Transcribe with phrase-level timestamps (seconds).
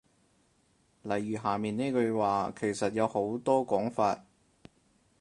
[1.03, 4.25] 例如下面呢句話其實有好多講法